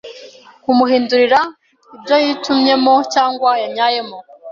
kumuhindurira 0.63 1.39
ibyo 1.95 2.15
yitumyemo 2.25 2.93
cyangwa 3.13 3.51
yanyayemo, 3.63 4.17